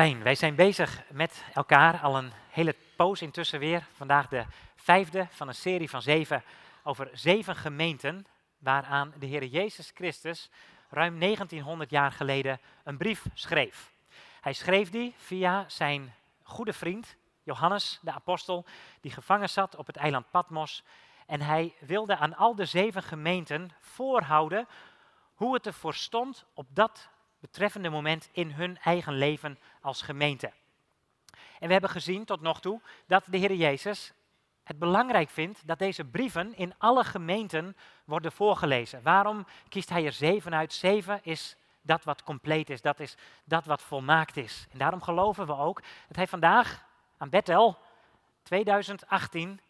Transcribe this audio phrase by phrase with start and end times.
[0.00, 3.86] Wij zijn bezig met elkaar al een hele poos intussen weer.
[3.92, 4.44] Vandaag de
[4.76, 6.42] vijfde van een serie van zeven
[6.82, 8.26] over zeven gemeenten
[8.58, 10.50] waaraan de Heer Jezus Christus
[10.90, 13.92] ruim 1900 jaar geleden een brief schreef.
[14.40, 18.64] Hij schreef die via zijn goede vriend Johannes de apostel,
[19.00, 20.84] die gevangen zat op het eiland Patmos.
[21.26, 24.68] En hij wilde aan al de zeven gemeenten voorhouden
[25.34, 27.10] hoe het ervoor stond op dat
[27.40, 30.52] betreffende moment in hun eigen leven als gemeente.
[31.58, 34.12] En we hebben gezien tot nog toe dat de Heer Jezus
[34.64, 39.02] het belangrijk vindt dat deze brieven in alle gemeenten worden voorgelezen.
[39.02, 40.72] Waarom kiest hij er zeven uit?
[40.72, 44.66] Zeven is dat wat compleet is, dat is dat wat volmaakt is.
[44.70, 46.84] En daarom geloven we ook dat hij vandaag
[47.18, 47.78] aan Bethel
[48.42, 49.60] 2018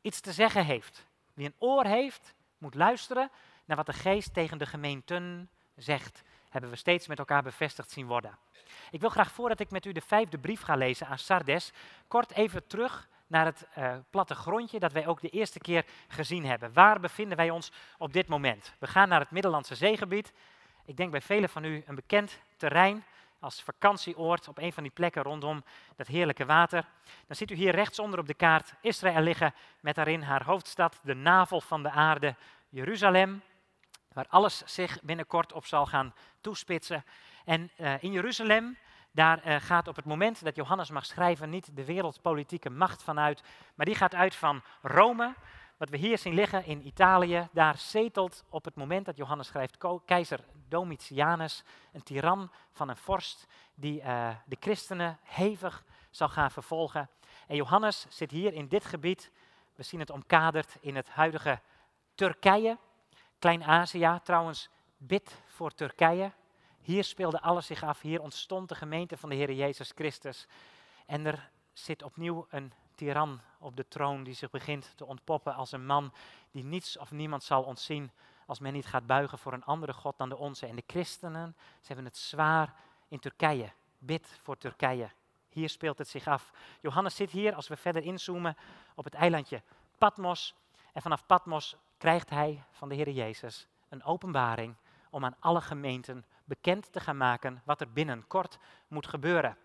[0.00, 1.06] iets te zeggen heeft.
[1.34, 3.30] Wie een oor heeft, moet luisteren
[3.64, 8.06] naar wat de geest tegen de gemeenten zegt hebben we steeds met elkaar bevestigd zien
[8.06, 8.38] worden.
[8.90, 11.72] Ik wil graag voordat ik met u de vijfde brief ga lezen aan Sardes,
[12.08, 16.72] kort even terug naar het uh, plattegrondje dat wij ook de eerste keer gezien hebben.
[16.72, 18.74] Waar bevinden wij ons op dit moment?
[18.78, 20.32] We gaan naar het Middellandse zeegebied.
[20.84, 23.04] Ik denk bij velen van u een bekend terrein
[23.40, 25.64] als vakantieoord op een van die plekken rondom
[25.96, 26.84] dat heerlijke water.
[27.26, 31.14] Dan ziet u hier rechtsonder op de kaart Israël liggen met daarin haar hoofdstad, de
[31.14, 32.34] navel van de aarde,
[32.68, 33.42] Jeruzalem
[34.14, 37.04] waar alles zich binnenkort op zal gaan toespitsen.
[37.44, 38.78] En uh, in Jeruzalem,
[39.10, 43.42] daar uh, gaat op het moment dat Johannes mag schrijven niet de wereldpolitieke macht vanuit,
[43.74, 45.34] maar die gaat uit van Rome.
[45.76, 49.78] Wat we hier zien liggen in Italië, daar zetelt op het moment dat Johannes schrijft
[50.04, 57.08] keizer Domitianus, een tiran van een vorst die uh, de christenen hevig zal gaan vervolgen.
[57.46, 59.30] En Johannes zit hier in dit gebied,
[59.74, 61.60] we zien het omkaderd in het huidige
[62.14, 62.78] Turkije,
[63.42, 66.32] Klein-Azië, trouwens, bid voor Turkije.
[66.80, 68.00] Hier speelde alles zich af.
[68.00, 70.46] Hier ontstond de gemeente van de Heer Jezus Christus.
[71.06, 75.72] En er zit opnieuw een tiran op de troon die zich begint te ontpoppen als
[75.72, 76.12] een man
[76.50, 78.10] die niets of niemand zal ontzien
[78.46, 80.66] als men niet gaat buigen voor een andere God dan de onze.
[80.66, 82.74] En de christenen, ze hebben het zwaar
[83.08, 83.72] in Turkije.
[83.98, 85.10] Bid voor Turkije.
[85.48, 86.52] Hier speelt het zich af.
[86.80, 88.56] Johannes zit hier, als we verder inzoomen,
[88.94, 89.62] op het eilandje
[89.98, 90.54] Patmos.
[90.92, 94.74] En vanaf Patmos krijgt hij van de Heer Jezus een openbaring
[95.10, 98.58] om aan alle gemeenten bekend te gaan maken wat er binnenkort
[98.88, 99.56] moet gebeuren.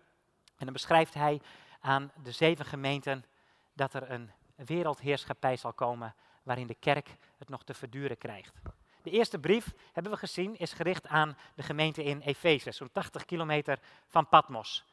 [0.56, 1.40] En dan beschrijft hij
[1.80, 3.24] aan de zeven gemeenten
[3.72, 8.54] dat er een wereldheerschappij zal komen waarin de kerk het nog te verduren krijgt.
[9.02, 13.24] De eerste brief, hebben we gezien, is gericht aan de gemeente in Efeze, zo'n 80
[13.24, 14.84] kilometer van Patmos.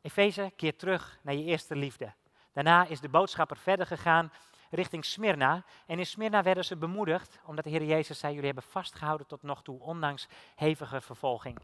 [0.00, 2.12] Efeze, keer terug naar je eerste liefde.
[2.52, 4.32] Daarna is de boodschapper verder gegaan
[4.70, 5.64] richting Smyrna.
[5.86, 9.42] En in Smyrna werden ze bemoedigd, omdat de Heer Jezus zei, jullie hebben vastgehouden tot
[9.42, 11.58] nog toe, ondanks hevige vervolging.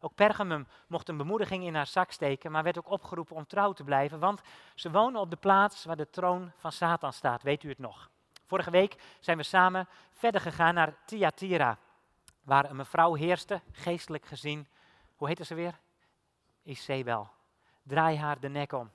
[0.00, 3.72] Ook Pergamum mocht een bemoediging in haar zak steken, maar werd ook opgeroepen om trouw
[3.72, 4.40] te blijven, want
[4.74, 8.10] ze wonen op de plaats waar de troon van Satan staat, weet u het nog.
[8.46, 11.78] Vorige week zijn we samen verder gegaan naar Thyatira,
[12.42, 14.66] waar een mevrouw heerste, geestelijk gezien.
[15.16, 15.78] Hoe heette ze weer?
[16.62, 17.28] Isabel.
[17.82, 18.90] Draai haar de nek om.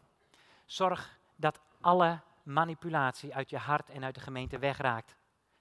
[0.66, 5.16] Zorg dat alle manipulatie uit je hart en uit de gemeente wegraakt.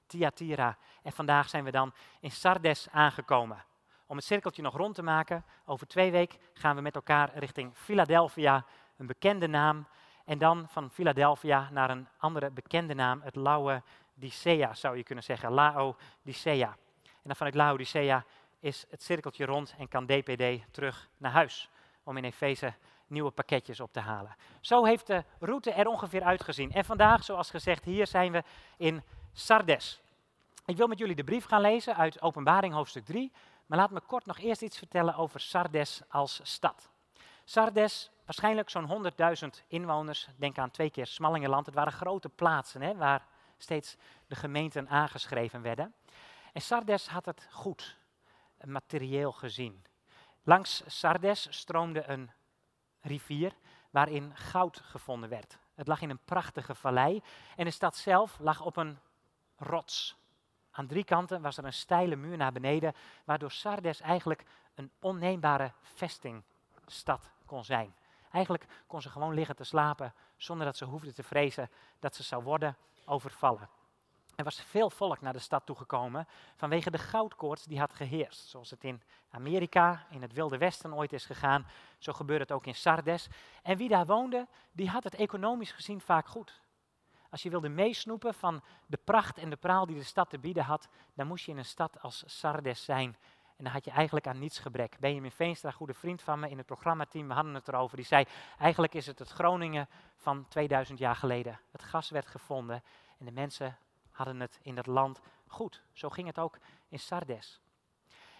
[0.06, 0.76] Thyatira.
[1.02, 3.64] En vandaag zijn we dan in Sardes aangekomen.
[4.06, 7.76] Om het cirkeltje nog rond te maken, over twee weken gaan we met elkaar richting
[7.76, 8.64] Philadelphia,
[8.96, 9.86] een bekende naam.
[10.24, 15.52] En dan van Philadelphia naar een andere bekende naam, het Laodicea zou je kunnen zeggen,
[15.52, 16.76] Laodicea.
[17.04, 18.24] En dan vanuit Laodicea
[18.60, 21.70] is het cirkeltje rond en kan DPD terug naar huis
[22.02, 22.74] om in Efeze
[23.12, 24.36] nieuwe pakketjes op te halen.
[24.60, 26.72] Zo heeft de route er ongeveer uitgezien.
[26.72, 28.42] En vandaag, zoals gezegd, hier zijn we
[28.76, 29.02] in
[29.32, 30.00] Sardes.
[30.66, 33.32] Ik wil met jullie de brief gaan lezen uit Openbaring hoofdstuk 3.
[33.66, 36.90] Maar laat me kort nog eerst iets vertellen over Sardes als stad.
[37.44, 39.12] Sardes, waarschijnlijk zo'n
[39.44, 40.28] 100.000 inwoners.
[40.36, 41.66] Denk aan twee keer Smallingenland.
[41.66, 43.26] Het waren grote plaatsen hè, waar
[43.58, 43.96] steeds
[44.26, 45.94] de gemeenten aangeschreven werden.
[46.52, 47.96] En Sardes had het goed,
[48.64, 49.84] materieel gezien.
[50.42, 52.30] Langs Sardes stroomde een
[53.02, 53.52] rivier
[53.90, 55.58] waarin goud gevonden werd.
[55.74, 57.22] Het lag in een prachtige vallei
[57.56, 58.98] en de stad zelf lag op een
[59.56, 60.16] rots.
[60.70, 62.94] Aan drie kanten was er een steile muur naar beneden,
[63.24, 64.44] waardoor Sardes eigenlijk
[64.74, 67.94] een onneembare vestingstad kon zijn.
[68.30, 72.22] Eigenlijk kon ze gewoon liggen te slapen zonder dat ze hoefde te vrezen dat ze
[72.22, 73.68] zou worden overvallen.
[74.34, 78.48] Er was veel volk naar de stad toegekomen vanwege de goudkoorts die had geheerst.
[78.48, 81.66] Zoals het in Amerika, in het Wilde Westen ooit is gegaan,
[81.98, 83.28] zo gebeurde het ook in Sardes.
[83.62, 86.60] En wie daar woonde, die had het economisch gezien vaak goed.
[87.30, 90.64] Als je wilde meesnoepen van de pracht en de praal die de stad te bieden
[90.64, 93.16] had, dan moest je in een stad als Sardes zijn.
[93.56, 94.96] En dan had je eigenlijk aan niets gebrek.
[95.00, 97.96] Benjamin Veenstra, goede vriend van me in het programmateam, we hadden het erover.
[97.96, 98.24] Die zei,
[98.58, 101.60] eigenlijk is het het Groningen van 2000 jaar geleden.
[101.70, 102.82] Het gas werd gevonden
[103.18, 103.76] en de mensen
[104.22, 105.82] hadden het in dat land goed.
[105.92, 106.58] Zo ging het ook
[106.88, 107.60] in Sardes.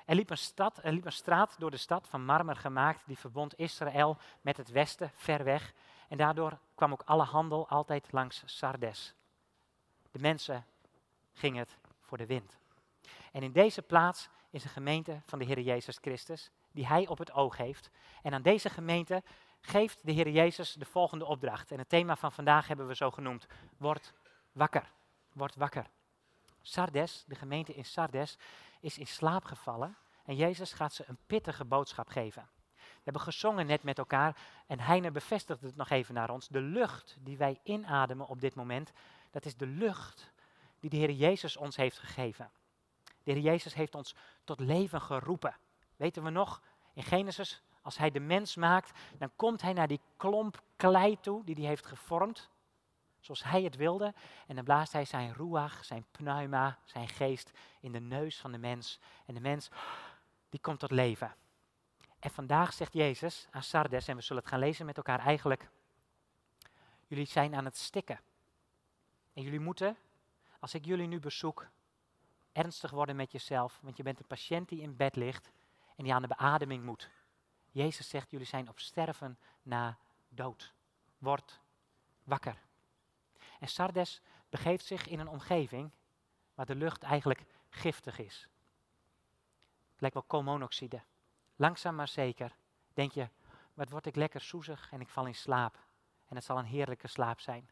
[0.06, 3.18] Er liep, een stad, er liep een straat door de stad van marmer gemaakt, die
[3.18, 5.72] verbond Israël met het westen, ver weg.
[6.08, 9.14] En daardoor kwam ook alle handel altijd langs Sardes.
[10.10, 10.66] De mensen
[11.32, 12.58] gingen het voor de wind.
[13.32, 17.18] En in deze plaats is een gemeente van de Heer Jezus Christus, die hij op
[17.18, 17.90] het oog heeft.
[18.22, 19.22] En aan deze gemeente
[19.60, 21.70] geeft de Heer Jezus de volgende opdracht.
[21.70, 23.46] En het thema van vandaag hebben we zo genoemd,
[23.76, 24.12] word
[24.52, 24.92] wakker.
[25.32, 25.86] Word wakker.
[26.62, 28.38] Sardes, de gemeente in Sardes,
[28.80, 32.48] is in slaap gevallen en Jezus gaat ze een pittige boodschap geven.
[32.76, 34.36] We hebben gezongen net met elkaar
[34.66, 36.48] en Heine bevestigt het nog even naar ons.
[36.48, 38.92] De lucht die wij inademen op dit moment,
[39.30, 40.32] dat is de lucht
[40.80, 42.50] die de Heer Jezus ons heeft gegeven.
[43.22, 44.14] De Heer Jezus heeft ons
[44.44, 45.56] tot leven geroepen.
[45.96, 46.62] Weten we nog,
[46.94, 51.44] in Genesis, als Hij de mens maakt, dan komt Hij naar die klomp klei toe
[51.44, 52.50] die Hij heeft gevormd
[53.22, 54.14] zoals hij het wilde.
[54.46, 58.58] En dan blaast hij zijn ruach, zijn pneuma, zijn geest in de neus van de
[58.58, 59.00] mens.
[59.26, 59.70] En de mens,
[60.48, 61.34] die komt tot leven.
[62.18, 65.68] En vandaag zegt Jezus aan Sardes, en we zullen het gaan lezen met elkaar eigenlijk,
[67.06, 68.20] jullie zijn aan het stikken.
[69.32, 69.96] En jullie moeten,
[70.58, 71.66] als ik jullie nu bezoek,
[72.52, 75.50] ernstig worden met jezelf, want je bent een patiënt die in bed ligt
[75.96, 77.10] en die aan de beademing moet.
[77.70, 79.98] Jezus zegt, jullie zijn op sterven na
[80.28, 80.72] dood.
[81.18, 81.60] Word
[82.24, 82.56] wakker.
[83.62, 85.90] En Sardes begeeft zich in een omgeving
[86.54, 88.48] waar de lucht eigenlijk giftig is.
[89.90, 91.02] Het lijkt wel koolmonoxide.
[91.56, 92.56] Langzaam maar zeker
[92.94, 93.28] denk je,
[93.74, 95.78] wat word ik lekker soezig en ik val in slaap.
[96.28, 97.70] En het zal een heerlijke slaap zijn.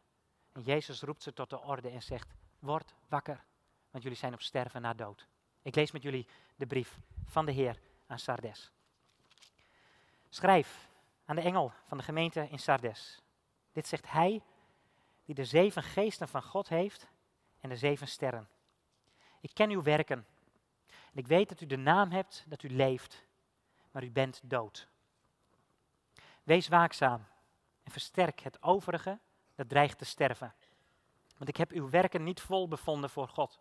[0.53, 3.45] En Jezus roept ze tot de orde en zegt, word wakker,
[3.91, 5.27] want jullie zijn op sterven na dood.
[5.63, 8.73] Ik lees met jullie de brief van de Heer aan Sardes.
[10.29, 10.89] Schrijf
[11.25, 13.23] aan de engel van de gemeente in Sardes.
[13.73, 14.43] Dit zegt hij
[15.31, 17.07] die de zeven geesten van God heeft
[17.61, 18.49] en de zeven sterren.
[19.41, 20.27] Ik ken uw werken.
[20.87, 23.25] En ik weet dat u de naam hebt dat u leeft,
[23.91, 24.89] maar u bent dood.
[26.43, 27.27] Wees waakzaam
[27.83, 29.19] en versterk het overige
[29.55, 30.55] dat dreigt te sterven.
[31.37, 33.61] Want ik heb uw werken niet vol bevonden voor God.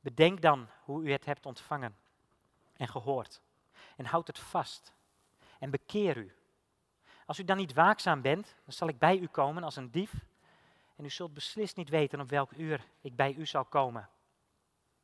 [0.00, 1.96] Bedenk dan hoe u het hebt ontvangen
[2.76, 3.40] en gehoord.
[3.96, 4.94] En houd het vast.
[5.58, 6.34] En bekeer u.
[7.26, 10.28] Als u dan niet waakzaam bent, dan zal ik bij u komen als een dief
[11.00, 14.08] en u zult beslist niet weten op welk uur ik bij u zal komen.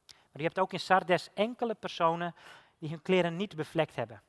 [0.06, 2.34] Maar u hebt ook in Sardes enkele personen
[2.78, 4.22] die hun kleren niet bevlekt hebben.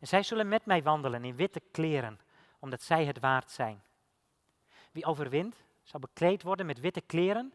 [0.00, 2.20] En zij zullen met mij wandelen in witte kleren,
[2.58, 3.82] omdat zij het waard zijn.
[4.92, 7.52] Wie overwint, zal bekleed worden met witte kleren.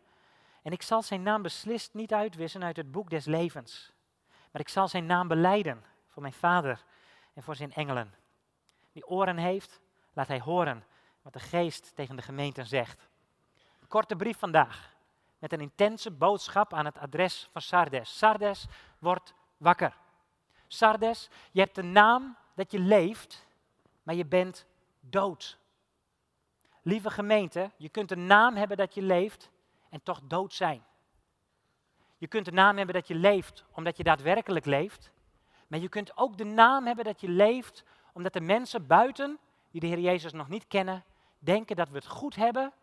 [0.61, 3.91] En ik zal zijn naam beslist niet uitwissen uit het boek des levens.
[4.51, 6.83] Maar ik zal zijn naam beleiden voor mijn vader
[7.33, 8.13] en voor zijn engelen.
[8.91, 9.81] Wie oren heeft,
[10.13, 10.83] laat hij horen
[11.21, 13.08] wat de geest tegen de gemeenten zegt
[13.89, 14.95] korte brief vandaag.
[15.39, 18.17] Met een intense boodschap aan het adres van Sardes.
[18.17, 18.65] Sardes,
[18.99, 19.97] wordt wakker.
[20.67, 23.47] Sardes, je hebt de naam dat je leeft,
[24.03, 24.65] maar je bent
[24.99, 25.57] dood.
[26.81, 29.49] Lieve gemeente, je kunt een naam hebben dat je leeft
[29.89, 30.83] en toch dood zijn.
[32.17, 35.11] Je kunt de naam hebben dat je leeft omdat je daadwerkelijk leeft.
[35.67, 37.83] Maar je kunt ook de naam hebben dat je leeft
[38.13, 39.39] omdat de mensen buiten,
[39.71, 41.03] die de Heer Jezus nog niet kennen,
[41.39, 42.73] denken dat we het goed hebben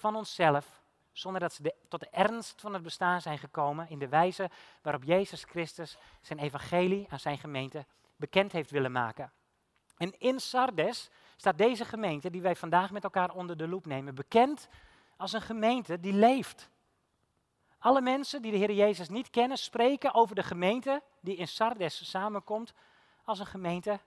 [0.00, 4.08] van onszelf, zonder dat ze tot de ernst van het bestaan zijn gekomen in de
[4.08, 4.50] wijze
[4.82, 9.32] waarop Jezus Christus zijn evangelie aan zijn gemeente bekend heeft willen maken.
[9.96, 14.14] En in Sardes staat deze gemeente, die wij vandaag met elkaar onder de loep nemen,
[14.14, 14.68] bekend
[15.16, 16.70] als een gemeente die leeft.
[17.78, 22.10] Alle mensen die de Heer Jezus niet kennen, spreken over de gemeente die in Sardes
[22.10, 22.72] samenkomt
[23.24, 24.00] als een gemeente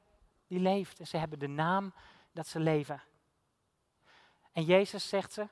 [0.47, 0.99] die leeft.
[0.99, 1.93] En ze hebben de naam
[2.31, 3.01] dat ze leven.
[4.51, 5.47] En Jezus zegt ze,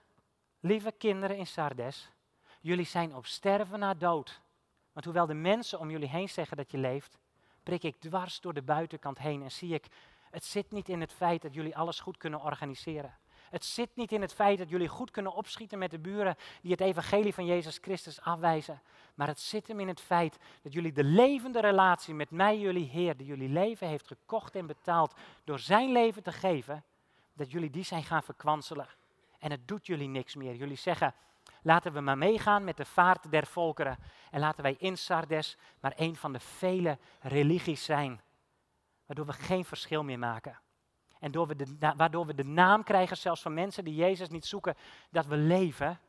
[0.63, 2.12] Lieve kinderen in Sardes,
[2.60, 4.41] jullie zijn op sterven na dood.
[4.91, 7.18] Want hoewel de mensen om jullie heen zeggen dat je leeft,
[7.63, 9.86] prik ik dwars door de buitenkant heen en zie ik,
[10.30, 13.18] het zit niet in het feit dat jullie alles goed kunnen organiseren.
[13.50, 16.72] Het zit niet in het feit dat jullie goed kunnen opschieten met de buren die
[16.72, 18.82] het evangelie van Jezus Christus afwijzen.
[19.15, 22.89] Maar het zit hem in het feit dat jullie de levende relatie met mij, jullie
[22.89, 25.13] Heer, die jullie leven heeft gekocht en betaald
[25.44, 26.84] door zijn leven te geven,
[27.34, 28.88] dat jullie die zijn gaan verkwanselen
[29.41, 30.55] en het doet jullie niks meer.
[30.55, 31.13] Jullie zeggen,
[31.62, 33.98] laten we maar meegaan met de vaart der volkeren
[34.31, 38.21] en laten wij in Sardes maar een van de vele religies zijn,
[39.05, 40.60] waardoor we geen verschil meer maken.
[41.19, 44.75] En door we waardoor we de naam krijgen, zelfs van mensen die Jezus niet zoeken,
[45.10, 46.00] dat we leven,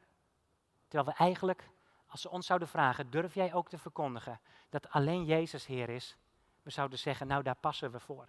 [0.88, 1.70] terwijl we eigenlijk
[2.06, 6.16] als ze ons zouden vragen, durf jij ook te verkondigen dat alleen Jezus Heer is?
[6.62, 8.28] We zouden zeggen, nou daar passen we voor.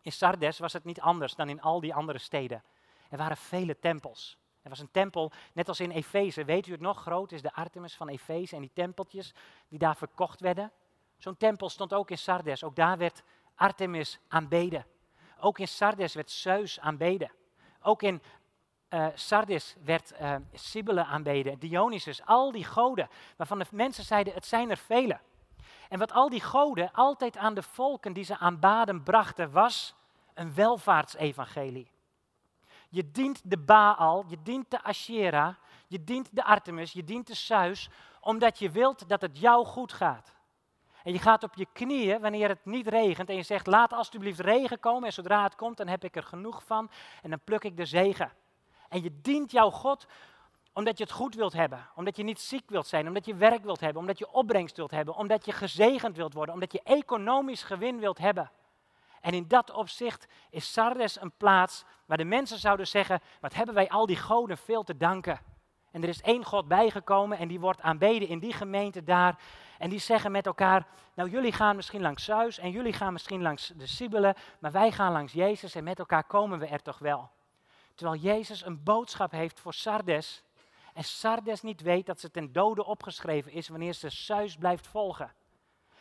[0.00, 2.62] In Sardes was het niet anders dan in al die andere steden.
[3.10, 4.38] Er waren vele tempels.
[4.62, 6.44] Er was een tempel, net als in Efeze.
[6.44, 7.00] Weet u het nog?
[7.00, 9.34] Groot is de Artemis van Efeze en die tempeltjes
[9.68, 10.72] die daar verkocht werden.
[11.18, 12.64] Zo'n tempel stond ook in Sardes.
[12.64, 13.22] Ook daar werd
[13.54, 14.86] Artemis aanbeden.
[15.40, 17.32] Ook in Sardes werd Zeus aanbeden.
[17.80, 18.22] Ook in
[18.90, 24.70] uh, Sardis werd uh, aanbeden, Dionysus, al die goden, waarvan de mensen zeiden, het zijn
[24.70, 25.20] er vele.
[25.88, 29.94] En wat al die goden altijd aan de volken die ze aanbaden brachten, was
[30.34, 31.90] een welvaartsevangelie.
[32.90, 35.54] Je dient de Baal, je dient de Asherah,
[35.86, 37.88] je dient de Artemis, je dient de Zeus,
[38.20, 40.34] omdat je wilt dat het jou goed gaat.
[41.02, 44.40] En je gaat op je knieën wanneer het niet regent en je zegt, laat alsjeblieft
[44.40, 46.90] regen komen en zodra het komt, dan heb ik er genoeg van
[47.22, 48.32] en dan pluk ik de zegen.
[48.88, 50.06] En je dient jouw God
[50.72, 53.64] omdat je het goed wilt hebben, omdat je niet ziek wilt zijn, omdat je werk
[53.64, 57.62] wilt hebben, omdat je opbrengst wilt hebben, omdat je gezegend wilt worden, omdat je economisch
[57.62, 58.50] gewin wilt hebben.
[59.20, 63.74] En in dat opzicht is Sardes een plaats waar de mensen zouden zeggen, wat hebben
[63.74, 65.40] wij al die goden veel te danken.
[65.90, 69.38] En er is één God bijgekomen en die wordt aanbeden in die gemeente daar.
[69.78, 73.42] En die zeggen met elkaar, nou jullie gaan misschien langs Zeus en jullie gaan misschien
[73.42, 76.98] langs de Sibelen, maar wij gaan langs Jezus en met elkaar komen we er toch
[76.98, 77.30] wel.
[77.94, 80.42] Terwijl Jezus een boodschap heeft voor Sardes.
[80.94, 85.32] En Sardes niet weet dat ze ten dode opgeschreven is wanneer ze Zeus blijft volgen.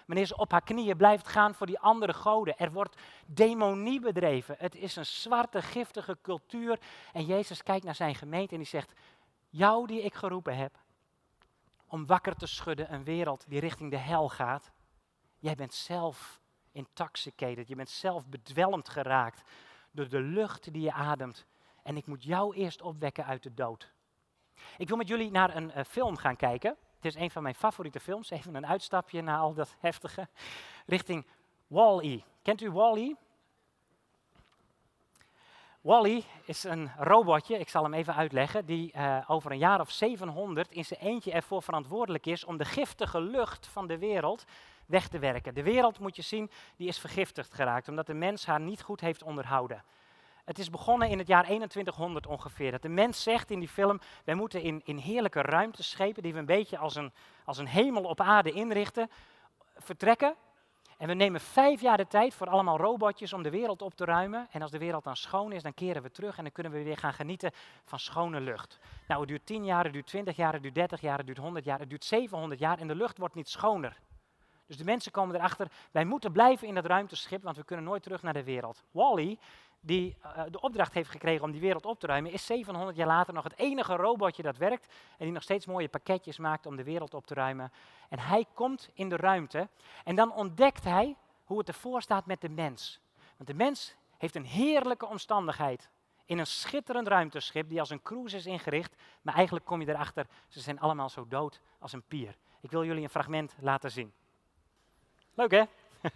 [0.09, 2.57] Wanneer ze op haar knieën blijft gaan voor die andere goden.
[2.57, 4.55] Er wordt demonie bedreven.
[4.57, 6.79] Het is een zwarte, giftige cultuur.
[7.13, 8.93] En Jezus kijkt naar zijn gemeente en die zegt,
[9.49, 10.77] jou die ik geroepen heb,
[11.87, 14.71] om wakker te schudden een wereld die richting de hel gaat.
[15.39, 16.39] Jij bent zelf
[16.71, 19.41] intoxicated, je bent zelf bedwelmd geraakt
[19.91, 21.45] door de lucht die je ademt
[21.83, 23.91] en ik moet jou eerst opwekken uit de dood.
[24.77, 26.77] Ik wil met jullie naar een uh, film gaan kijken.
[26.99, 28.29] Het is een van mijn favoriete films.
[28.29, 30.27] Even een uitstapje naar al dat heftige.
[30.85, 31.25] Richting
[31.67, 32.19] Wall-E.
[32.41, 33.13] Kent u Wall-E?
[35.81, 39.91] Wally is een robotje, ik zal hem even uitleggen, die uh, over een jaar of
[39.91, 44.45] 700 in zijn eentje ervoor verantwoordelijk is om de giftige lucht van de wereld
[44.85, 45.53] weg te werken.
[45.53, 49.01] De wereld, moet je zien, die is vergiftigd geraakt, omdat de mens haar niet goed
[49.01, 49.83] heeft onderhouden.
[50.49, 52.71] Het is begonnen in het jaar 2100 ongeveer.
[52.71, 56.39] Dat de mens zegt in die film, wij moeten in, in heerlijke ruimteschepen, die we
[56.39, 57.11] een beetje als een,
[57.45, 59.09] als een hemel op aarde inrichten,
[59.75, 60.35] vertrekken.
[60.97, 64.05] En we nemen vijf jaar de tijd voor allemaal robotjes om de wereld op te
[64.05, 64.47] ruimen.
[64.51, 66.83] En als de wereld dan schoon is, dan keren we terug en dan kunnen we
[66.83, 67.51] weer gaan genieten
[67.85, 68.79] van schone lucht.
[69.07, 71.37] Nou, het duurt 10 jaar, het duurt 20 jaar, het duurt 30 jaar, het duurt
[71.37, 73.99] 100 jaar, het duurt 700 jaar en de lucht wordt niet schoner.
[74.69, 78.03] Dus de mensen komen erachter, wij moeten blijven in dat ruimteschip, want we kunnen nooit
[78.03, 78.83] terug naar de wereld.
[78.91, 79.37] Wally,
[79.79, 83.07] die uh, de opdracht heeft gekregen om die wereld op te ruimen, is 700 jaar
[83.07, 86.75] later nog het enige robotje dat werkt en die nog steeds mooie pakketjes maakt om
[86.75, 87.71] de wereld op te ruimen.
[88.09, 89.67] En hij komt in de ruimte
[90.03, 92.99] en dan ontdekt hij hoe het ervoor staat met de mens.
[93.37, 95.89] Want de mens heeft een heerlijke omstandigheid
[96.25, 100.27] in een schitterend ruimteschip die als een cruise is ingericht, maar eigenlijk kom je erachter,
[100.47, 102.35] ze zijn allemaal zo dood als een pier.
[102.61, 104.13] Ik wil jullie een fragment laten zien.
[105.33, 105.63] Leuk hè?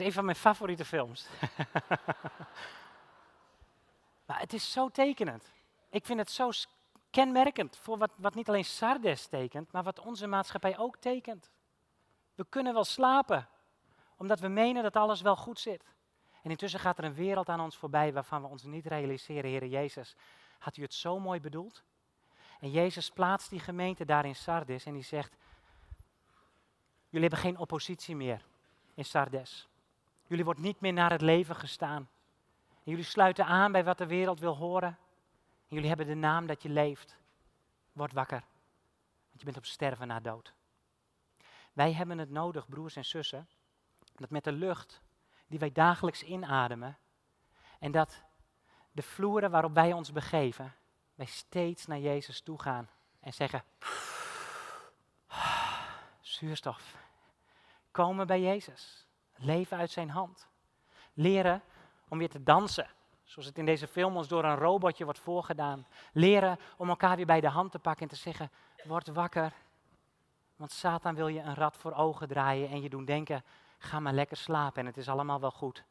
[0.00, 1.26] Is een van mijn favoriete films.
[4.26, 5.52] maar het is zo tekenend.
[5.90, 6.50] Ik vind het zo
[7.10, 11.50] kenmerkend voor wat, wat niet alleen Sardes tekent, maar wat onze maatschappij ook tekent.
[12.34, 13.48] We kunnen wel slapen,
[14.16, 15.84] omdat we menen dat alles wel goed zit.
[16.42, 19.66] En intussen gaat er een wereld aan ons voorbij waarvan we ons niet realiseren, Heer
[19.66, 20.16] Jezus.
[20.58, 21.82] Had u het zo mooi bedoeld?
[22.60, 25.36] En Jezus plaatst die gemeente daar in Sardes en die zegt,
[27.08, 28.44] jullie hebben geen oppositie meer
[28.94, 29.68] in Sardes.
[30.26, 32.08] Jullie wordt niet meer naar het leven gestaan.
[32.82, 34.98] Jullie sluiten aan bij wat de wereld wil horen.
[35.68, 37.16] En jullie hebben de naam dat je leeft.
[37.92, 38.44] Word wakker,
[39.28, 40.54] want je bent op sterven na dood.
[41.72, 43.48] Wij hebben het nodig, broers en zussen,
[44.14, 45.02] dat met de lucht
[45.46, 46.98] die wij dagelijks inademen
[47.78, 48.22] en dat
[48.92, 50.74] de vloeren waarop wij ons begeven,
[51.14, 52.88] wij steeds naar Jezus toe gaan
[53.20, 53.64] en zeggen,
[56.20, 56.96] zuurstof,
[57.90, 59.05] komen bij Jezus.
[59.36, 60.48] Leven uit zijn hand.
[61.12, 61.62] Leren
[62.08, 62.88] om weer te dansen.
[63.24, 65.86] Zoals het in deze film ons door een robotje wordt voorgedaan.
[66.12, 68.50] Leren om elkaar weer bij de hand te pakken en te zeggen:
[68.84, 69.52] Word wakker.
[70.56, 73.44] Want Satan wil je een rad voor ogen draaien en je doen denken:
[73.78, 75.84] Ga maar lekker slapen en het is allemaal wel goed.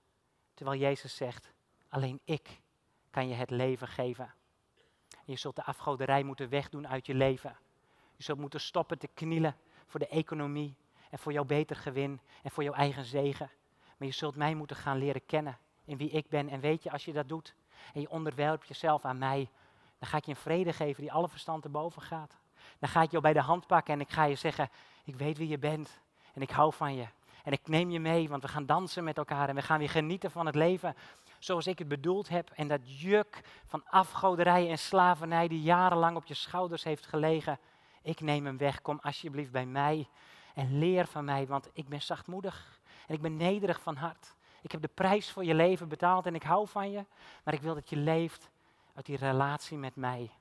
[0.53, 1.51] Terwijl Jezus zegt:
[1.89, 2.61] Alleen ik
[3.09, 4.33] kan je het leven geven.
[5.25, 7.57] je zult de afgoderij moeten wegdoen uit je leven.
[8.15, 10.75] Je zult moeten stoppen te knielen voor de economie,
[11.15, 13.49] en voor jouw beter gewin en voor jouw eigen zegen.
[13.97, 16.49] Maar je zult mij moeten gaan leren kennen in wie ik ben.
[16.49, 17.55] En weet je, als je dat doet
[17.93, 19.49] en je onderwerpt jezelf aan mij,
[19.99, 22.37] dan ga ik je een vrede geven die alle verstand te boven gaat.
[22.79, 24.69] dan ga ik jou bij de hand pakken en ik ga je zeggen,
[25.03, 25.99] ik weet wie je bent
[26.33, 27.07] en ik hou van je.
[27.43, 29.89] En ik neem je mee, want we gaan dansen met elkaar en we gaan weer
[29.89, 30.95] genieten van het leven
[31.39, 32.49] zoals ik het bedoeld heb.
[32.49, 37.59] En dat juk van afgoderij en slavernij die jarenlang op je schouders heeft gelegen,
[38.01, 38.81] ik neem hem weg.
[38.81, 40.07] Kom alsjeblieft bij mij
[40.55, 44.35] en leer van mij, want ik ben zachtmoedig en ik ben nederig van hart.
[44.61, 47.05] Ik heb de prijs voor je leven betaald en ik hou van je,
[47.43, 48.49] maar ik wil dat je leeft
[48.93, 50.31] uit die relatie met mij,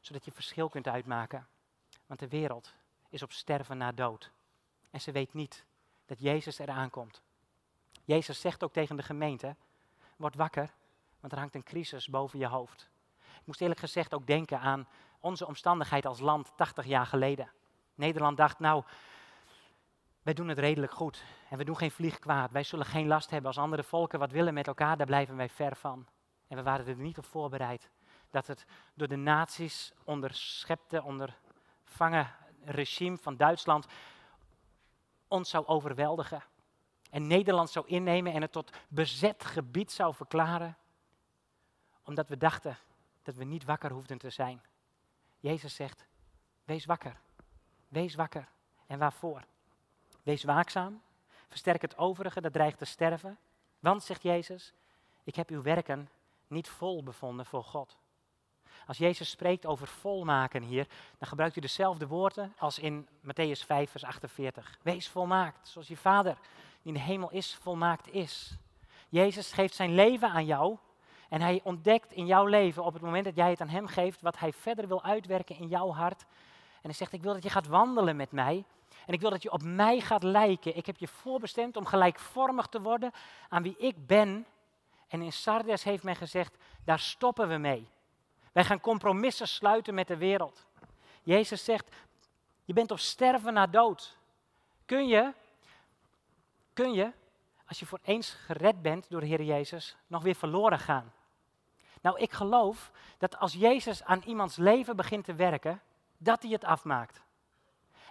[0.00, 1.46] zodat je verschil kunt uitmaken.
[2.06, 2.74] Want de wereld
[3.08, 4.30] is op sterven na dood.
[4.90, 5.64] En ze weet niet
[6.06, 7.22] dat Jezus eraan komt.
[8.04, 9.56] Jezus zegt ook tegen de gemeente,
[10.16, 10.74] word wakker,
[11.20, 12.90] want er hangt een crisis boven je hoofd.
[13.18, 14.88] Ik moest eerlijk gezegd ook denken aan
[15.20, 17.50] onze omstandigheid als land 80 jaar geleden.
[17.94, 18.84] Nederland dacht, nou,
[20.22, 22.50] wij doen het redelijk goed en we doen geen vlieg kwaad.
[22.50, 25.48] Wij zullen geen last hebben als andere volken wat willen met elkaar, daar blijven wij
[25.48, 26.06] ver van.
[26.48, 27.90] En we waren er niet op voorbereid
[28.30, 28.64] dat het
[28.94, 32.30] door de nazi's onderschepte, ondervangen
[32.64, 33.86] regime van Duitsland
[35.28, 36.42] ons zou overweldigen.
[37.10, 40.76] En Nederland zou innemen en het tot bezet gebied zou verklaren.
[42.04, 42.78] Omdat we dachten
[43.22, 44.62] dat we niet wakker hoefden te zijn.
[45.38, 46.06] Jezus zegt,
[46.64, 47.20] wees wakker.
[47.88, 48.48] Wees wakker.
[48.86, 49.44] En waarvoor?
[50.22, 51.02] Wees waakzaam.
[51.48, 53.38] Versterk het overige dat dreigt te sterven.
[53.78, 54.72] Want, zegt Jezus,
[55.24, 56.08] ik heb uw werken
[56.46, 57.96] niet vol bevonden voor God.
[58.86, 60.86] Als Jezus spreekt over volmaken hier,
[61.18, 64.78] dan gebruikt hij dezelfde woorden als in Matthäus 5, vers 48.
[64.82, 66.34] Wees volmaakt, zoals je Vader
[66.82, 68.56] die in de hemel is, volmaakt is.
[69.08, 70.76] Jezus geeft zijn leven aan jou
[71.28, 74.20] en hij ontdekt in jouw leven op het moment dat jij het aan hem geeft,
[74.20, 76.20] wat hij verder wil uitwerken in jouw hart.
[76.72, 78.64] En hij zegt, ik wil dat je gaat wandelen met mij
[79.06, 80.76] en ik wil dat je op mij gaat lijken.
[80.76, 83.12] Ik heb je voorbestemd om gelijkvormig te worden
[83.48, 84.46] aan wie ik ben.
[85.08, 87.88] En in Sardes heeft men gezegd, daar stoppen we mee.
[88.52, 90.66] Wij gaan compromissen sluiten met de wereld.
[91.22, 91.88] Jezus zegt,
[92.64, 94.16] je bent op sterven na dood.
[94.84, 95.32] Kun je,
[96.72, 97.12] kun je,
[97.66, 101.12] als je voor eens gered bent door de Heer Jezus, nog weer verloren gaan?
[102.00, 105.80] Nou, ik geloof dat als Jezus aan iemands leven begint te werken,
[106.18, 107.22] dat hij het afmaakt.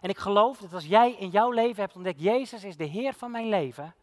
[0.02, 3.14] En ik geloof dat als jij in jouw leven hebt ontdekt, Jezus is de Heer
[3.14, 3.96] van mijn leven,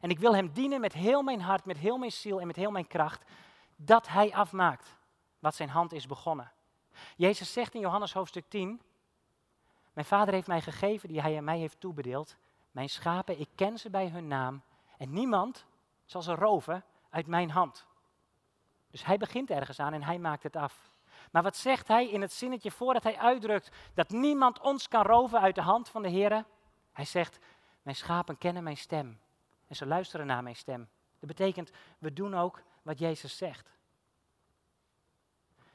[0.00, 2.56] en ik wil Hem dienen met heel mijn hart, met heel mijn ziel en met
[2.56, 3.24] heel mijn kracht,
[3.76, 4.96] dat Hij afmaakt
[5.38, 6.52] wat zijn hand is begonnen.
[7.16, 8.80] Jezus zegt in Johannes hoofdstuk 10,
[9.92, 12.36] mijn vader heeft mij gegeven die hij aan mij heeft toebedeeld.
[12.70, 14.62] Mijn schapen, ik ken ze bij hun naam
[14.98, 15.64] en niemand
[16.04, 17.86] zal ze roven uit mijn hand.
[18.90, 20.91] Dus hij begint ergens aan en hij maakt het af.
[21.32, 25.40] Maar wat zegt hij in het zinnetje voordat hij uitdrukt dat niemand ons kan roven
[25.40, 26.44] uit de hand van de Heer?
[26.92, 27.38] Hij zegt,
[27.82, 29.20] mijn schapen kennen mijn stem
[29.66, 30.88] en ze luisteren naar mijn stem.
[31.18, 33.70] Dat betekent, we doen ook wat Jezus zegt.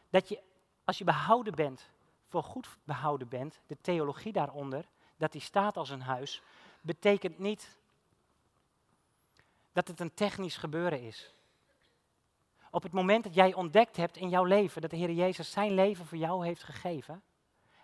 [0.10, 0.42] Dat je,
[0.86, 1.90] als je behouden bent,
[2.28, 6.42] voor goed behouden bent, de theologie daaronder, dat die staat als een huis,
[6.82, 7.78] betekent niet
[9.72, 11.34] dat het een technisch gebeuren is.
[12.78, 15.72] Op het moment dat jij ontdekt hebt in jouw leven dat de Heer Jezus zijn
[15.72, 17.24] leven voor jou heeft gegeven,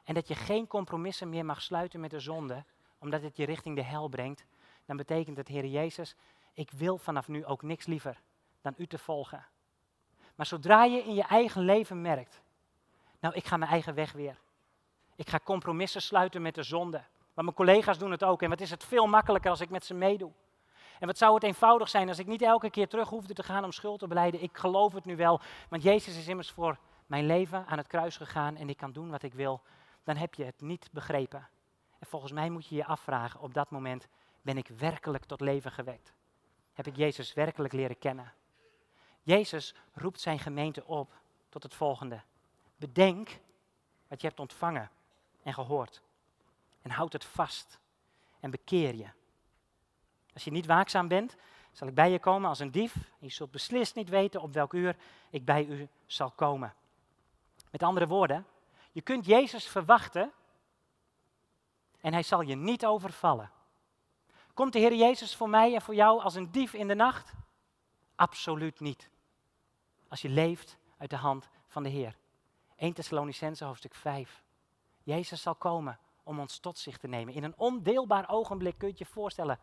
[0.04, 2.64] en dat je geen compromissen meer mag sluiten met de zonde,
[2.98, 4.46] omdat het je richting de hel brengt,
[4.86, 6.16] dan betekent het, Heer Jezus,
[6.54, 8.22] ik wil vanaf nu ook niks liever
[8.62, 9.46] dan u te volgen.
[10.36, 12.42] Maar zodra je in je eigen leven merkt,
[13.20, 14.40] nou ik ga mijn eigen weg weer.
[15.16, 17.04] Ik ga compromissen sluiten met de zonde.
[17.34, 18.42] Maar mijn collega's doen het ook.
[18.42, 20.32] En wat is het veel makkelijker als ik met ze meedoe.
[21.00, 23.64] En wat zou het eenvoudig zijn als ik niet elke keer terug hoefde te gaan
[23.64, 24.44] om schuld te beleiden.
[24.44, 28.18] Ik geloof het nu wel, want Jezus is immers voor mijn leven aan het kruis
[28.18, 29.62] gegaan en ik kan doen wat ik wil.
[30.04, 31.48] Dan heb je het niet begrepen.
[32.00, 34.08] En volgens mij moet je je afvragen op dat moment,
[34.42, 36.14] ben ik werkelijk tot leven gewekt?
[36.74, 38.34] Heb ik Jezus werkelijk leren kennen?
[39.22, 41.14] Jezus roept zijn gemeente op
[41.50, 42.22] tot het volgende.
[42.78, 43.40] Bedenk
[44.08, 44.90] wat je hebt ontvangen
[45.44, 46.02] en gehoord.
[46.82, 47.80] En houd het vast
[48.40, 49.08] en bekeer je.
[50.34, 51.36] Als je niet waakzaam bent,
[51.72, 52.96] zal ik bij je komen als een dief.
[53.20, 54.96] je zult beslist niet weten op welk uur
[55.30, 56.74] ik bij u zal komen.
[57.72, 58.46] Met andere woorden,
[58.92, 60.32] je kunt Jezus verwachten
[62.02, 63.52] en hij zal je niet overvallen.
[64.54, 67.34] Komt de Heer Jezus voor mij en voor jou als een dief in de nacht?
[68.16, 69.10] Absoluut niet.
[70.08, 72.16] Als je leeft uit de hand van de Heer.
[72.76, 74.44] 1 Thessalonicense hoofdstuk 5.
[75.04, 77.34] Jezus zal komen om ons tot zich te nemen.
[77.34, 79.60] In een ondeelbaar ogenblik kun je je voorstellen.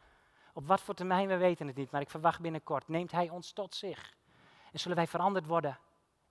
[0.52, 2.88] Op wat voor termijn, we weten het niet, maar ik verwacht binnenkort.
[2.88, 4.14] Neemt Hij ons tot zich.
[4.72, 5.78] En zullen wij veranderd worden.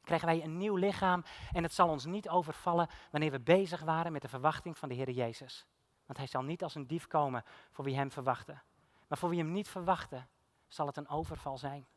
[0.03, 4.11] Krijgen wij een nieuw lichaam en het zal ons niet overvallen wanneer we bezig waren
[4.11, 5.65] met de verwachting van de Heer Jezus.
[6.05, 8.61] Want Hij zal niet als een dief komen voor wie Hem verwachten.
[9.07, 10.29] Maar voor wie Hem niet verwachten,
[10.67, 11.87] zal het een overval zijn.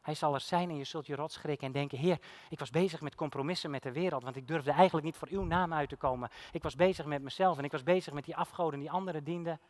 [0.00, 2.70] Hij zal er zijn en je zult je rot schrikken en denken, Heer, ik was
[2.70, 5.88] bezig met compromissen met de wereld, want ik durfde eigenlijk niet voor uw naam uit
[5.88, 6.30] te komen.
[6.52, 9.60] Ik was bezig met mezelf en ik was bezig met die afgoden die anderen dienden.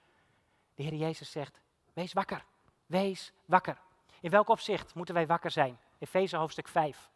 [0.74, 1.60] De Heer Jezus zegt,
[1.94, 2.44] wees wakker,
[2.86, 3.78] wees wakker.
[4.20, 5.78] In welk opzicht moeten wij wakker zijn?
[5.98, 7.10] Efeze hoofdstuk 5.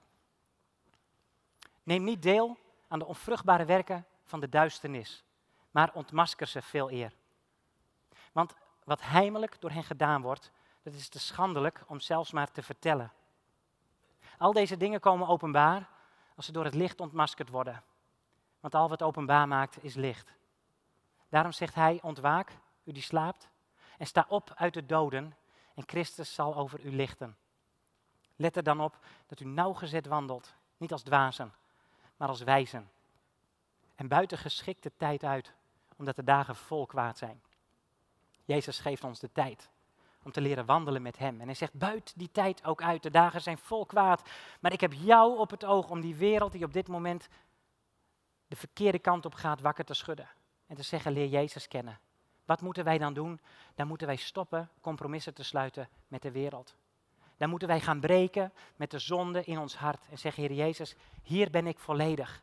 [1.82, 5.24] Neem niet deel aan de onvruchtbare werken van de duisternis,
[5.70, 7.12] maar ontmasker ze veel eer.
[8.32, 10.50] Want wat heimelijk door hen gedaan wordt,
[10.82, 13.12] dat is te schandelijk om zelfs maar te vertellen.
[14.38, 15.88] Al deze dingen komen openbaar
[16.36, 17.82] als ze door het licht ontmaskerd worden.
[18.60, 20.32] Want al wat openbaar maakt is licht.
[21.28, 22.52] Daarom zegt hij, ontwaak,
[22.84, 23.48] u die slaapt,
[23.98, 25.36] en sta op uit de doden
[25.74, 27.36] en Christus zal over u lichten.
[28.36, 31.52] Let er dan op dat u nauwgezet wandelt, niet als dwazen,
[32.16, 32.90] maar als wijzen.
[33.94, 35.52] En buiten geschikte tijd uit,
[35.96, 37.42] omdat de dagen vol kwaad zijn.
[38.44, 39.70] Jezus geeft ons de tijd
[40.22, 41.40] om te leren wandelen met Hem.
[41.40, 44.22] En hij zegt, buit die tijd ook uit, de dagen zijn vol kwaad.
[44.60, 47.28] Maar ik heb jou op het oog om die wereld die op dit moment
[48.46, 50.28] de verkeerde kant op gaat wakker te schudden.
[50.66, 52.00] En te zeggen, leer Jezus kennen.
[52.48, 53.40] Wat moeten wij dan doen?
[53.74, 56.74] Dan moeten wij stoppen compromissen te sluiten met de wereld.
[57.36, 60.96] Dan moeten wij gaan breken met de zonde in ons hart en zeggen, Heer Jezus,
[61.22, 62.42] hier ben ik volledig.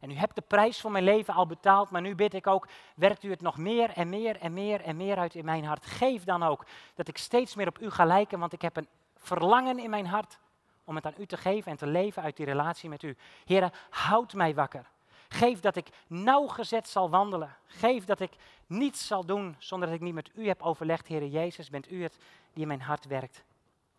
[0.00, 2.68] En u hebt de prijs voor mijn leven al betaald, maar nu bid ik ook,
[2.96, 5.86] werkt u het nog meer en meer en meer en meer uit in mijn hart.
[5.86, 8.88] Geef dan ook dat ik steeds meer op u ga lijken, want ik heb een
[9.16, 10.38] verlangen in mijn hart
[10.84, 13.16] om het aan u te geven en te leven uit die relatie met u.
[13.44, 14.94] Heren, houd mij wakker.
[15.28, 17.56] Geef dat ik nauwgezet zal wandelen.
[17.66, 18.32] Geef dat ik
[18.66, 21.70] niets zal doen zonder dat ik niet met u heb overlegd, Heere Jezus.
[21.70, 22.18] Bent u het
[22.52, 23.44] die in mijn hart werkt?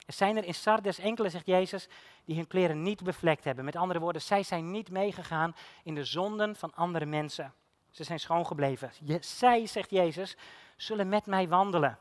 [0.05, 1.87] Er zijn er in Sardes enkele, zegt Jezus,
[2.25, 3.65] die hun kleren niet bevlekt hebben.
[3.65, 7.53] Met andere woorden, zij zijn niet meegegaan in de zonden van andere mensen.
[7.91, 8.91] Ze zijn schoongebleven.
[9.19, 10.37] zij, zegt Jezus,
[10.75, 11.97] zullen met mij wandelen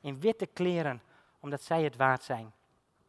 [0.00, 1.02] in witte kleren,
[1.40, 2.52] omdat zij het waard zijn.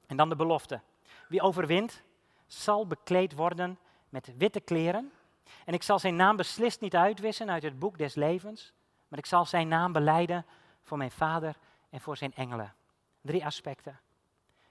[0.08, 0.82] En dan de belofte.
[1.28, 2.02] Wie overwint,
[2.48, 3.80] zal bekleed worden
[4.10, 5.12] met witte kleren.
[5.66, 8.74] En ik zal zijn naam beslist niet uitwissen uit het boek des levens,
[9.08, 10.46] maar ik zal zijn naam beleiden
[10.84, 11.56] voor mijn vader
[11.90, 12.74] en voor zijn engelen.
[13.22, 14.00] Drie aspecten.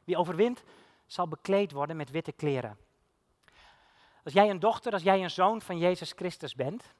[0.04, 0.62] Wie overwint,
[1.06, 2.78] zal bekleed worden met witte kleren.
[4.24, 6.94] Als jij een dochter, als jij een zoon van Jezus Christus bent,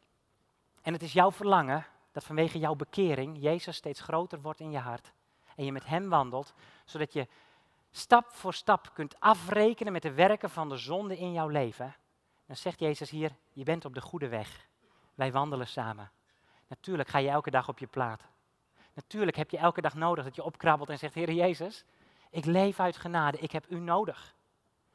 [0.83, 4.79] en het is jouw verlangen dat vanwege jouw bekering Jezus steeds groter wordt in je
[4.79, 5.13] hart,
[5.57, 7.29] en je met Hem wandelt, zodat je
[7.91, 11.95] stap voor stap kunt afrekenen met de werken van de zonde in jouw leven,
[12.51, 14.69] dan zegt Jezus hier, je bent op de goede weg.
[15.15, 16.11] Wij wandelen samen.
[16.67, 18.23] Natuurlijk ga je elke dag op je plaat.
[18.95, 21.85] Natuurlijk heb je elke dag nodig dat je opkrabbelt en zegt, Heer Jezus,
[22.31, 24.35] ik leef uit genade, ik heb u nodig.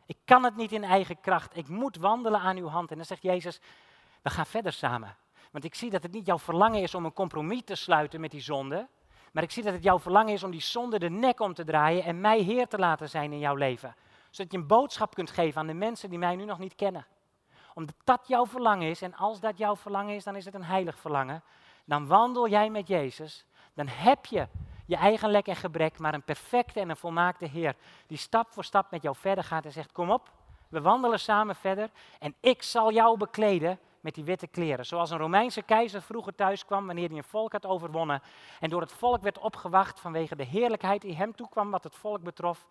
[0.05, 2.91] Ik kan het niet in eigen kracht, ik moet wandelen aan uw hand.
[2.91, 3.59] En dan zegt Jezus,
[4.21, 5.15] we gaan verder samen.
[5.51, 8.31] Want ik zie dat het niet jouw verlangen is om een compromis te sluiten met
[8.31, 8.87] die zonde.
[9.31, 11.63] Maar ik zie dat het jouw verlangen is om die zonde de nek om te
[11.63, 13.95] draaien en mij Heer te laten zijn in jouw leven.
[14.29, 17.05] Zodat je een boodschap kunt geven aan de mensen die mij nu nog niet kennen.
[17.75, 20.63] Omdat dat jouw verlangen is en als dat jouw verlangen is, dan is het een
[20.63, 21.43] heilig verlangen.
[21.85, 23.45] Dan wandel jij met Jezus.
[23.73, 24.47] Dan heb je
[24.85, 27.75] je eigen lek en gebrek, maar een perfecte en een volmaakte Heer.
[28.07, 30.31] Die stap voor stap met jou verder gaat en zegt: Kom op,
[30.69, 34.85] we wandelen samen verder en ik zal jou bekleden met die witte kleren.
[34.85, 38.21] Zoals een Romeinse keizer vroeger thuis kwam wanneer hij een volk had overwonnen
[38.59, 42.21] en door het volk werd opgewacht vanwege de heerlijkheid die hem toekwam wat het volk
[42.21, 42.67] betrof.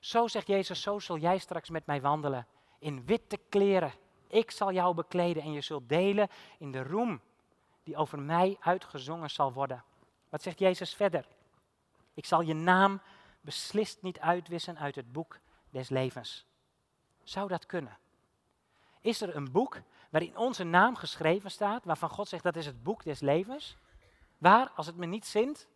[0.00, 2.46] Zo zegt Jezus, zo zul jij straks met mij wandelen
[2.78, 3.92] in witte kleren.
[4.30, 7.20] Ik zal jou bekleden en je zult delen in de roem
[7.82, 9.84] die over mij uitgezongen zal worden.
[10.28, 11.26] Wat zegt Jezus verder?
[12.14, 13.00] Ik zal je naam
[13.40, 15.38] beslist niet uitwissen uit het boek
[15.70, 16.46] des levens.
[17.22, 17.98] Zou dat kunnen?
[19.00, 22.82] Is er een boek waarin onze naam geschreven staat, waarvan God zegt dat is het
[22.82, 23.76] boek des levens?
[24.38, 25.68] Waar, als het me niet zint,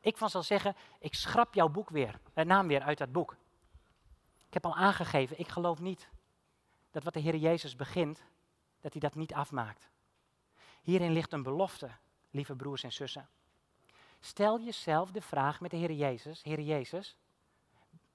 [0.00, 3.36] ik van zal zeggen, ik schrap jouw boek weer, de naam weer uit dat boek.
[4.46, 6.08] Ik heb al aangegeven, ik geloof niet
[6.94, 8.24] dat wat de Heer Jezus begint,
[8.80, 9.88] dat hij dat niet afmaakt.
[10.82, 11.90] Hierin ligt een belofte,
[12.30, 13.28] lieve broers en zussen.
[14.20, 17.16] Stel jezelf de vraag met de Heer Jezus, Heer Jezus,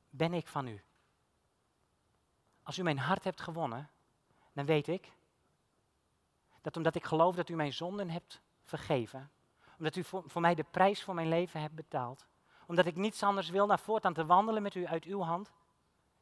[0.10, 0.82] ben ik van u?
[2.63, 3.89] Als u mijn hart hebt gewonnen,
[4.54, 5.12] dan weet ik
[6.62, 9.32] dat omdat ik geloof dat u mijn zonden hebt vergeven,
[9.78, 12.28] omdat u voor, mij de prijs voor mijn leven hebt betaald,
[12.68, 15.52] omdat ik niets anders wil naar voortaan te wandelen met u uit uw hand,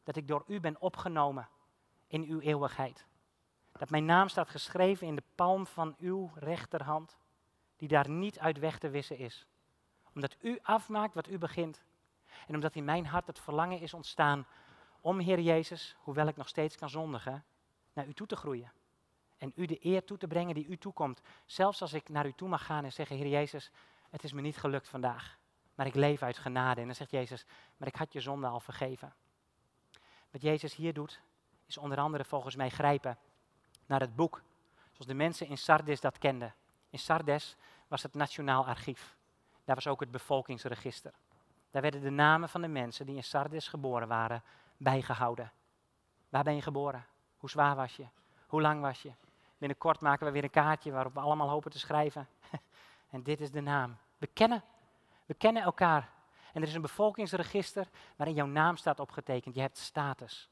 [0.03, 1.49] dat ik door u ben opgenomen
[2.07, 3.05] in uw eeuwigheid.
[3.71, 7.17] Dat mijn naam staat geschreven in de palm van uw rechterhand,
[7.75, 9.47] die daar niet uit weg te wissen is
[10.17, 11.83] omdat u afmaakt wat u begint.
[12.47, 14.47] En omdat in mijn hart het verlangen is ontstaan
[15.01, 17.45] om, Heer Jezus, hoewel ik nog steeds kan zondigen,
[17.93, 18.71] naar u toe te groeien.
[19.37, 21.21] En u de eer toe te brengen die u toekomt.
[21.45, 23.71] Zelfs als ik naar u toe mag gaan en zeggen, Heer Jezus,
[24.09, 25.37] het is me niet gelukt vandaag.
[25.75, 26.81] Maar ik leef uit genade.
[26.81, 27.45] En dan zegt Jezus,
[27.77, 29.13] maar ik had je zonde al vergeven.
[30.31, 31.21] Wat Jezus hier doet,
[31.67, 33.17] is onder andere volgens mij grijpen
[33.85, 34.41] naar het boek,
[34.91, 36.55] zoals de mensen in Sardes dat kenden.
[36.89, 37.55] In Sardes
[37.87, 39.15] was het Nationaal Archief.
[39.65, 41.13] Daar was ook het bevolkingsregister.
[41.71, 44.43] Daar werden de namen van de mensen die in Sardes geboren waren
[44.77, 45.51] bijgehouden.
[46.29, 47.05] Waar ben je geboren?
[47.37, 48.05] Hoe zwaar was je?
[48.47, 49.11] Hoe lang was je?
[49.57, 52.27] Binnenkort maken we weer een kaartje waarop we allemaal hopen te schrijven.
[53.09, 53.97] en dit is de naam.
[54.17, 54.63] We kennen,
[55.25, 56.09] we kennen elkaar.
[56.53, 59.55] En er is een bevolkingsregister waarin jouw naam staat opgetekend.
[59.55, 60.49] Je hebt status.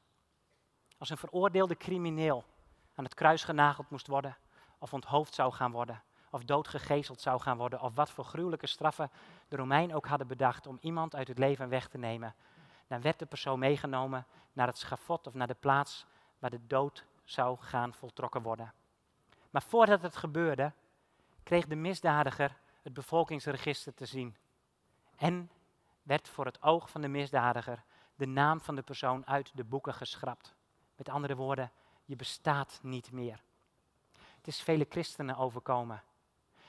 [0.98, 2.44] Als een veroordeelde crimineel
[2.94, 4.36] aan het kruis genageld moest worden,
[4.78, 9.10] of onthoofd zou gaan worden, of doodgegezeld zou gaan worden, of wat voor gruwelijke straffen
[9.48, 12.34] de Romein ook hadden bedacht om iemand uit het leven weg te nemen,
[12.86, 16.06] dan werd de persoon meegenomen naar het schafot of naar de plaats
[16.38, 18.72] waar de dood zou gaan voltrokken worden.
[19.50, 20.72] Maar voordat het gebeurde,
[21.42, 24.36] kreeg de misdadiger het bevolkingsregister te zien.
[25.16, 25.50] En
[26.02, 29.94] werd voor het oog van de misdadiger de naam van de persoon uit de boeken
[29.94, 30.55] geschrapt.
[30.96, 31.70] Met andere woorden,
[32.04, 33.42] je bestaat niet meer.
[34.36, 36.02] Het is vele christenen overkomen,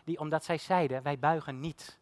[0.03, 1.99] die omdat zij zeiden, wij buigen niet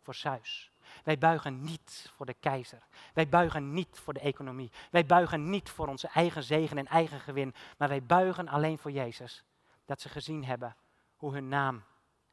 [0.00, 0.70] voor Zeus.
[1.04, 2.82] Wij buigen niet voor de keizer.
[3.14, 4.70] Wij buigen niet voor de economie.
[4.90, 7.54] Wij buigen niet voor onze eigen zegen en eigen gewin.
[7.78, 9.44] Maar wij buigen alleen voor Jezus.
[9.84, 10.76] Dat ze gezien hebben
[11.16, 11.82] hoe hun naam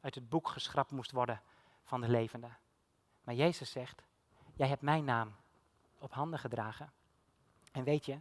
[0.02, 1.41] uit het boek geschrapt moest worden
[1.84, 2.58] van de levenden.
[3.23, 4.04] Maar Jezus zegt,
[4.54, 5.36] jij hebt mijn naam
[6.00, 6.91] op handen gedragen.
[7.71, 8.19] En weet je,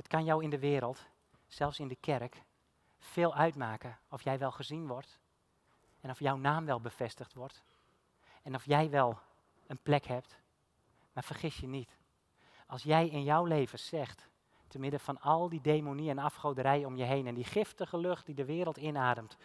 [0.00, 1.08] het kan jou in de wereld,
[1.46, 2.42] zelfs in de kerk,
[2.98, 5.18] veel uitmaken of jij wel gezien wordt.
[6.00, 7.62] En of jouw naam wel bevestigd wordt.
[8.42, 9.18] En of jij wel
[9.66, 10.38] een plek hebt.
[11.12, 11.98] Maar vergis je niet.
[12.66, 14.28] Als jij in jouw leven zegt,
[14.68, 18.26] te midden van al die demonie en afgoderij om je heen en die giftige lucht
[18.26, 19.36] die de wereld inademt.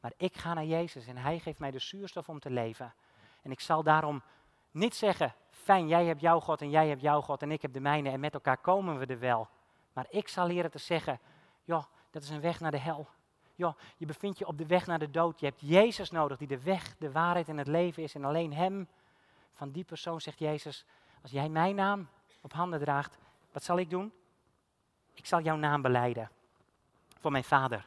[0.00, 2.94] Maar ik ga naar Jezus en Hij geeft mij de zuurstof om te leven.
[3.42, 4.22] En ik zal daarom
[4.70, 7.72] niet zeggen, fijn, jij hebt jouw God en jij hebt jouw God en ik heb
[7.72, 9.48] de mijne en met elkaar komen we er wel.
[9.98, 11.20] Maar ik zal leren te zeggen,
[11.64, 13.08] joh, dat is een weg naar de hel.
[13.54, 15.40] Joh, je bevindt je op de weg naar de dood.
[15.40, 18.14] Je hebt Jezus nodig, die de weg, de waarheid en het leven is.
[18.14, 18.88] En alleen Hem,
[19.52, 20.84] van die persoon zegt Jezus,
[21.22, 22.08] als jij mijn naam
[22.40, 23.18] op handen draagt,
[23.52, 24.12] wat zal ik doen?
[25.14, 26.30] Ik zal jouw naam beleiden
[27.18, 27.86] voor mijn vader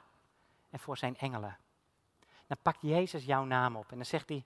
[0.69, 1.57] en voor zijn engelen.
[2.47, 4.45] Dan pakt Jezus jouw naam op en dan zegt hij,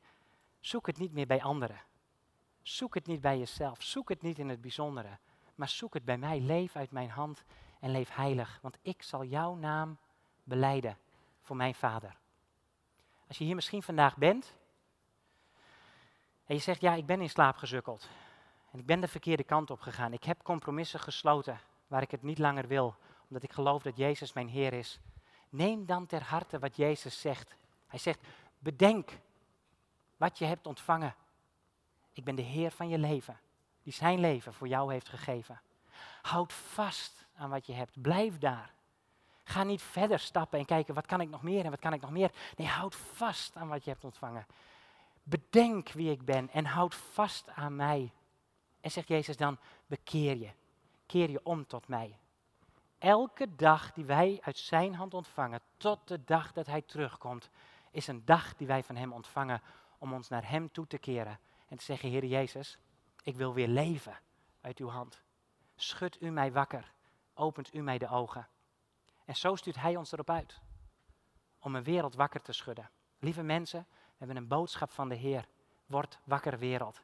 [0.59, 1.81] zoek het niet meer bij anderen.
[2.61, 3.83] Zoek het niet bij jezelf.
[3.83, 5.17] Zoek het niet in het bijzondere.
[5.55, 6.39] Maar zoek het bij mij.
[6.39, 7.43] Leef uit mijn hand
[7.79, 8.59] en leef heilig.
[8.61, 9.97] Want ik zal jouw naam
[10.43, 10.97] beleiden
[11.41, 12.17] voor mijn vader.
[13.27, 14.53] Als je hier misschien vandaag bent
[16.45, 18.09] en je zegt, ja, ik ben in slaap gezukkeld.
[18.71, 20.13] En ik ben de verkeerde kant op gegaan.
[20.13, 22.95] Ik heb compromissen gesloten waar ik het niet langer wil,
[23.27, 24.99] omdat ik geloof dat Jezus mijn Heer is.
[25.49, 27.55] Neem dan ter harte wat Jezus zegt.
[27.87, 28.27] Hij zegt,
[28.59, 29.11] bedenk
[30.17, 31.15] wat je hebt ontvangen.
[32.13, 33.39] Ik ben de Heer van je leven,
[33.85, 35.61] die zijn leven voor jou heeft gegeven.
[36.21, 38.01] Houd vast aan wat je hebt.
[38.01, 38.73] Blijf daar.
[39.43, 42.01] Ga niet verder stappen en kijken wat kan ik nog meer en wat kan ik
[42.01, 42.31] nog meer.
[42.55, 44.45] Nee, houd vast aan wat je hebt ontvangen.
[45.23, 48.11] Bedenk wie ik ben en houd vast aan mij.
[48.81, 50.49] En zegt Jezus dan, bekeer je.
[51.05, 52.17] Keer je om tot mij.
[52.97, 57.49] Elke dag die wij uit zijn hand ontvangen, tot de dag dat hij terugkomt,
[57.91, 59.61] is een dag die wij van hem ontvangen
[59.97, 61.39] om ons naar hem toe te keren.
[61.67, 62.77] En te zeggen, Heer Jezus,
[63.25, 64.17] ik wil weer leven
[64.61, 65.21] uit uw hand.
[65.75, 66.91] Schud u mij wakker,
[67.33, 68.47] opent u mij de ogen.
[69.25, 70.61] En zo stuurt hij ons erop uit
[71.59, 72.89] om een wereld wakker te schudden.
[73.19, 75.47] Lieve mensen, we hebben een boodschap van de Heer.
[75.85, 77.01] Word wakker wereld.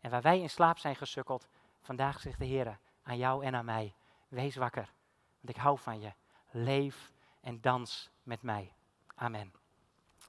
[0.00, 1.48] En waar wij in slaap zijn gesukkeld,
[1.80, 3.94] vandaag zegt de Heer aan jou en aan mij,
[4.28, 4.92] wees wakker,
[5.40, 6.12] want ik hou van je.
[6.50, 8.72] Leef en dans met mij.
[9.14, 9.52] Amen.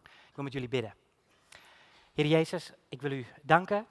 [0.01, 0.95] Ik wil met jullie bidden.
[2.13, 3.88] Heer Jezus, ik wil u danken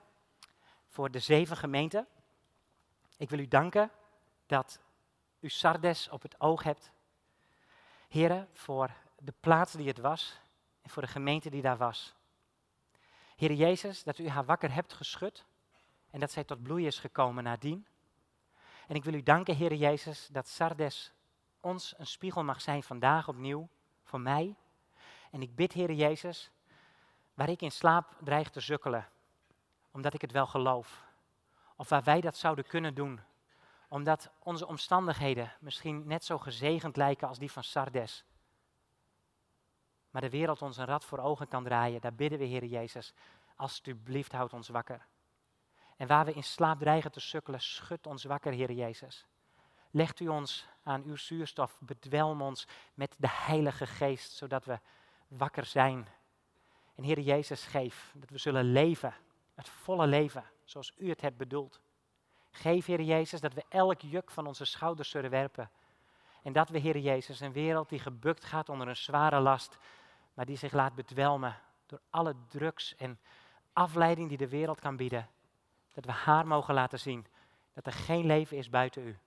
[0.91, 2.07] voor de zeven gemeenten.
[3.17, 3.91] Ik wil u danken
[4.47, 4.81] dat
[5.41, 6.93] u Sardes op het oog hebt.
[8.09, 10.41] Heren, voor de plaats die het was
[10.83, 12.15] en voor de gemeente die daar was.
[13.37, 15.45] Heer Jezus, dat u haar wakker hebt geschud
[16.11, 17.87] en dat zij tot bloei is gekomen nadien.
[18.87, 21.13] En ik wil u danken, Heer Jezus, dat Sardes
[21.61, 23.69] ons een spiegel mag zijn vandaag opnieuw,
[24.03, 24.57] voor mij.
[25.31, 26.51] En ik bid, Heer Jezus,
[27.35, 29.09] waar ik in slaap dreig te sukkelen,
[29.91, 31.05] omdat ik het wel geloof.
[31.77, 33.21] Of waar wij dat zouden kunnen doen,
[33.89, 38.25] omdat onze omstandigheden misschien net zo gezegend lijken als die van Sardes.
[40.11, 43.15] Maar de wereld ons een rad voor ogen kan draaien, daar bidden we, Heer Jezus,
[43.57, 45.07] alsjeblieft houd ons wakker.
[45.97, 49.27] En waar we in slaap dreigen te sukkelen, schud ons wakker, Heer Jezus.
[49.91, 54.79] Legt u ons aan uw zuurstof, bedwelm ons met de Heilige Geest, zodat we
[55.29, 56.09] wakker zijn.
[56.95, 59.15] En Heer Jezus, geef dat we zullen leven,
[59.61, 61.81] het volle leven, zoals u het hebt bedoeld.
[62.51, 65.71] Geef, Heer Jezus, dat we elk juk van onze schouders zullen werpen.
[66.43, 69.79] En dat we, Heer Jezus, een wereld die gebukt gaat onder een zware last,
[70.35, 73.19] maar die zich laat bedwelmen door alle drugs en
[73.73, 75.29] afleiding die de wereld kan bieden.
[75.95, 77.27] Dat we haar mogen laten zien
[77.73, 79.19] dat er geen leven is buiten u.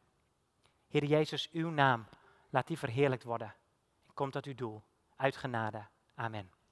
[0.88, 2.06] Heer Jezus, uw naam,
[2.50, 3.56] laat die verheerlijkt worden.
[4.13, 4.84] Kom tot uw doel.
[5.15, 5.86] Uit genade.
[6.15, 6.62] Amen.